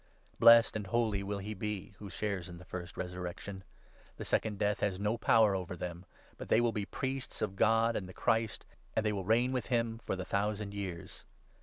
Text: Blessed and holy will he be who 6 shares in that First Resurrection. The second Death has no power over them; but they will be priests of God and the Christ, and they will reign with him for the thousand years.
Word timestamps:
Blessed 0.39 0.75
and 0.75 0.87
holy 0.87 1.21
will 1.21 1.37
he 1.37 1.53
be 1.53 1.93
who 1.99 2.09
6 2.09 2.15
shares 2.17 2.49
in 2.49 2.57
that 2.57 2.65
First 2.65 2.97
Resurrection. 2.97 3.63
The 4.17 4.25
second 4.25 4.57
Death 4.57 4.79
has 4.79 4.99
no 4.99 5.15
power 5.15 5.53
over 5.53 5.75
them; 5.77 6.05
but 6.37 6.47
they 6.47 6.59
will 6.59 6.71
be 6.71 6.85
priests 6.87 7.39
of 7.43 7.55
God 7.55 7.95
and 7.95 8.09
the 8.09 8.11
Christ, 8.11 8.65
and 8.95 9.05
they 9.05 9.13
will 9.13 9.25
reign 9.25 9.51
with 9.51 9.67
him 9.67 9.99
for 10.03 10.15
the 10.15 10.25
thousand 10.25 10.73
years. 10.73 11.23